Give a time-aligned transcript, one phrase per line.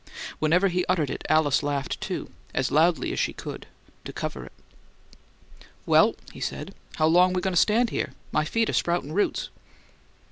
[0.39, 3.67] Whenever he uttered it Alice laughed, too, as loudly as she could,
[4.03, 4.51] to cover it.
[5.85, 6.73] "Well," he said.
[6.95, 8.13] "How long we goin' to stand here?
[8.31, 9.49] My feet are sproutin' roots."